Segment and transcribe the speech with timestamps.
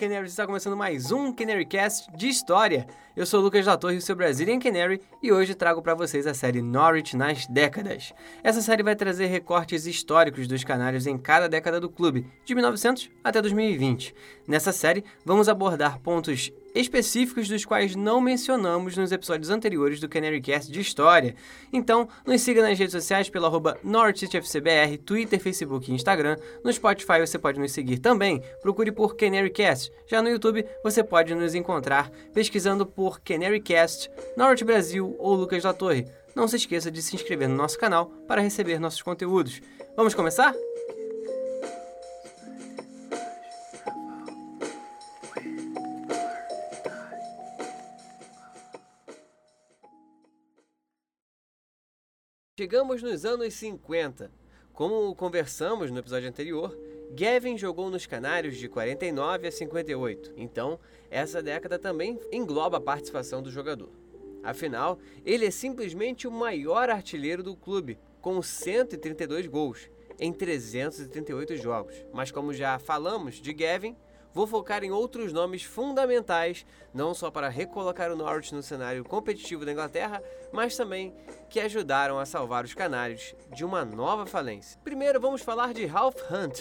[0.00, 0.28] Canary!
[0.28, 2.86] Está começando mais um CanaryCast de história.
[3.14, 6.26] Eu sou o Lucas da Torre, o seu Brazilian Canary, e hoje trago para vocês
[6.26, 8.14] a série Norwich nas décadas.
[8.42, 13.10] Essa série vai trazer recortes históricos dos canários em cada década do clube, de 1900
[13.22, 14.14] até 2020.
[14.48, 20.70] Nessa série, vamos abordar pontos específicos dos quais não mencionamos nos episódios anteriores do CanaryCast
[20.70, 21.34] de História.
[21.72, 23.78] Então, nos siga nas redes sociais pelo arroba
[25.04, 26.36] Twitter, Facebook e Instagram.
[26.64, 29.92] No Spotify você pode nos seguir também, procure por CanaryCast.
[30.06, 35.72] Já no YouTube você pode nos encontrar pesquisando por CanaryCast, Norte Brasil ou Lucas da
[35.72, 36.06] Torre.
[36.34, 39.60] Não se esqueça de se inscrever no nosso canal para receber nossos conteúdos.
[39.96, 40.54] Vamos começar?
[52.60, 54.30] Chegamos nos anos 50.
[54.74, 56.78] Como conversamos no episódio anterior,
[57.10, 60.78] Gavin jogou nos Canários de 49 a 58, então
[61.10, 63.88] essa década também engloba a participação do jogador.
[64.42, 69.88] Afinal, ele é simplesmente o maior artilheiro do clube, com 132 gols
[70.18, 71.94] em 338 jogos.
[72.12, 73.96] Mas como já falamos de Gavin,
[74.32, 79.64] vou focar em outros nomes fundamentais, não só para recolocar o Norwich no cenário competitivo
[79.64, 80.22] da Inglaterra,
[80.52, 81.14] mas também
[81.48, 84.78] que ajudaram a salvar os Canários de uma nova falência.
[84.84, 86.60] Primeiro vamos falar de Ralph Hunt,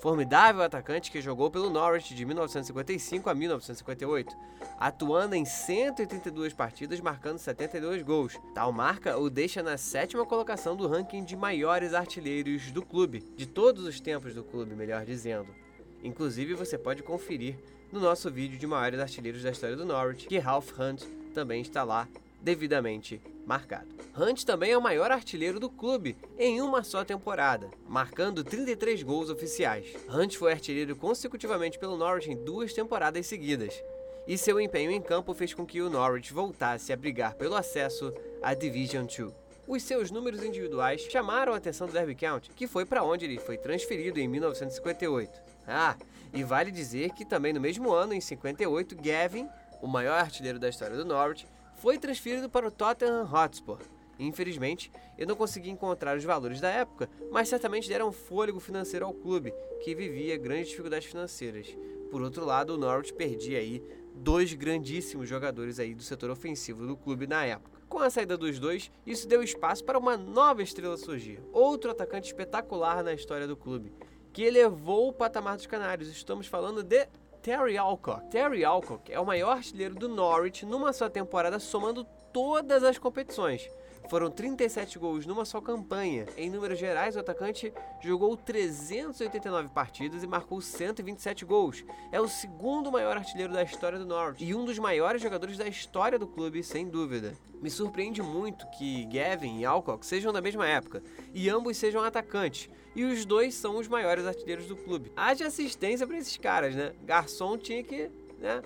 [0.00, 4.34] formidável atacante que jogou pelo Norwich de 1955 a 1958,
[4.78, 8.38] atuando em 132 partidas, marcando 72 gols.
[8.54, 13.46] Tal marca o deixa na sétima colocação do ranking de maiores artilheiros do clube, de
[13.46, 15.54] todos os tempos do clube, melhor dizendo.
[16.02, 17.56] Inclusive, você pode conferir
[17.92, 21.02] no nosso vídeo de maiores artilheiros da história do Norwich, que Ralph Hunt
[21.34, 22.08] também está lá
[22.40, 23.88] devidamente marcado.
[24.16, 29.28] Hunt também é o maior artilheiro do clube em uma só temporada, marcando 33 gols
[29.28, 29.86] oficiais.
[30.08, 33.82] Hunt foi artilheiro consecutivamente pelo Norwich em duas temporadas seguidas,
[34.26, 38.12] e seu empenho em campo fez com que o Norwich voltasse a brigar pelo acesso
[38.42, 39.32] à Division 2.
[39.70, 43.38] Os seus números individuais chamaram a atenção do Derby County, que foi para onde ele
[43.38, 45.40] foi transferido em 1958.
[45.64, 45.96] Ah,
[46.34, 49.48] e vale dizer que também no mesmo ano, em 58, Gavin,
[49.80, 53.78] o maior artilheiro da história do Norwich, foi transferido para o Tottenham Hotspur.
[54.18, 59.14] Infelizmente, eu não consegui encontrar os valores da época, mas certamente deram fôlego financeiro ao
[59.14, 59.54] clube,
[59.84, 61.68] que vivia grandes dificuldades financeiras.
[62.10, 63.80] Por outro lado, o Norwich perdia aí
[64.20, 67.80] dois grandíssimos jogadores aí do setor ofensivo do clube na época.
[67.88, 72.28] Com a saída dos dois, isso deu espaço para uma nova estrela surgir, outro atacante
[72.28, 73.92] espetacular na história do clube,
[74.32, 76.08] que elevou o patamar dos Canários.
[76.08, 77.08] Estamos falando de
[77.42, 78.30] Terry Alcock.
[78.30, 83.68] Terry Alcock é o maior artilheiro do Norwich numa só temporada, somando todas as competições.
[84.10, 86.26] Foram 37 gols numa só campanha.
[86.36, 91.84] Em números gerais, o atacante jogou 389 partidas e marcou 127 gols.
[92.10, 95.68] É o segundo maior artilheiro da história do Norwich e um dos maiores jogadores da
[95.68, 97.34] história do clube, sem dúvida.
[97.62, 102.68] Me surpreende muito que Gavin e Alcock sejam da mesma época e ambos sejam atacantes.
[102.96, 105.12] E os dois são os maiores artilheiros do clube.
[105.14, 106.94] Haja assistência para esses caras, né?
[107.04, 108.10] Garçom tinha que
[108.40, 108.60] né,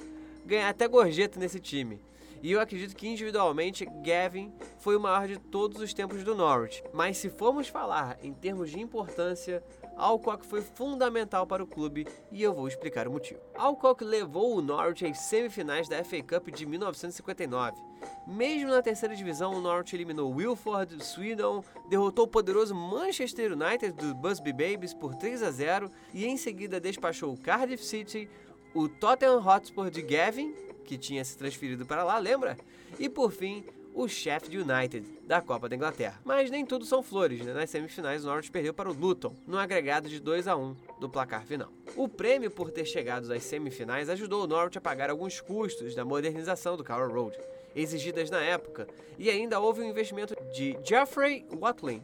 [0.47, 2.00] ganhar até gorjeta nesse time.
[2.44, 6.84] E eu acredito que individualmente Gavin foi o maior de todos os tempos do Norwich.
[6.93, 9.65] Mas se formos falar em termos de importância,
[9.97, 13.41] Alcock foi fundamental para o clube e eu vou explicar o motivo.
[13.54, 17.81] Alcock levou o Norwich às semifinais da FA Cup de 1959.
[18.27, 24.15] Mesmo na terceira divisão, o Norwich eliminou Wilford, Swindon, derrotou o poderoso Manchester United do
[24.15, 28.28] Busby Babies por 3 a 0 e em seguida despachou o Cardiff City,
[28.75, 30.53] o Tottenham Hotspur de Gavin
[30.84, 32.56] que tinha se transferido para lá, lembra?
[32.99, 33.65] E por fim,
[33.95, 36.21] o Sheffield United, da Copa da Inglaterra.
[36.25, 37.53] Mas nem tudo são flores, né?
[37.53, 41.09] Nas semifinais, o Norwich perdeu para o Luton, no agregado de 2 a 1 do
[41.09, 41.71] placar final.
[41.95, 46.04] O prêmio por ter chegado às semifinais ajudou o Norwich a pagar alguns custos da
[46.04, 47.39] modernização do Carroll Road,
[47.75, 52.03] exigidas na época, e ainda houve um investimento de Geoffrey Watling.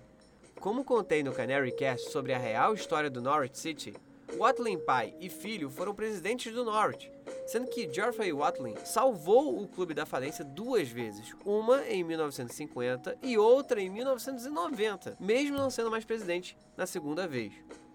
[0.61, 3.94] Como contei no Canary Cast sobre a real história do Norwich City,
[4.37, 7.11] Watling pai e filho foram presidentes do Norwich,
[7.47, 13.37] sendo que Geoffrey Watling salvou o clube da falência duas vezes, uma em 1950 e
[13.37, 17.53] outra em 1990, mesmo não sendo mais presidente na segunda vez.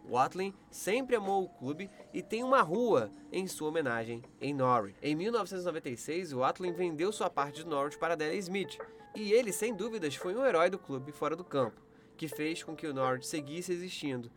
[0.07, 4.95] Watling sempre amou o clube e tem uma rua em sua homenagem em Norwich.
[5.01, 8.77] Em 1996, Watling vendeu sua parte do Norwich para Daley Smith,
[9.15, 11.81] e ele, sem dúvidas, foi um herói do clube fora do campo,
[12.15, 14.29] que fez com que o Norwich seguisse existindo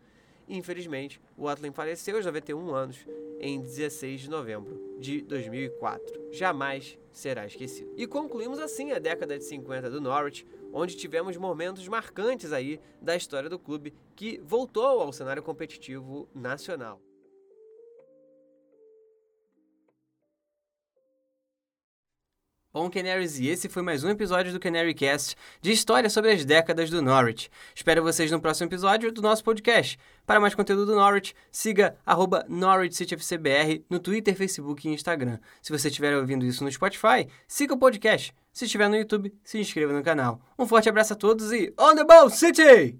[0.48, 3.06] Infelizmente, o Atlan faleceu aos 91 anos
[3.40, 6.32] em 16 de novembro de 2004.
[6.32, 7.92] Jamais será esquecido.
[7.96, 13.14] E concluímos assim a década de 50 do Norwich, onde tivemos momentos marcantes aí da
[13.14, 17.00] história do clube que voltou ao cenário competitivo nacional.
[22.70, 26.44] Bom, Canaries, e esse foi mais um episódio do Canary Cast de história sobre as
[26.44, 27.50] décadas do Norwich.
[27.74, 29.98] Espero vocês no próximo episódio do nosso podcast.
[30.26, 35.38] Para mais conteúdo do Norwich, siga arroba NorwichCityFCBR no Twitter, Facebook e Instagram.
[35.62, 38.34] Se você estiver ouvindo isso no Spotify, siga o podcast.
[38.52, 40.38] Se estiver no YouTube, se inscreva no canal.
[40.58, 42.98] Um forte abraço a todos e On the Ball City!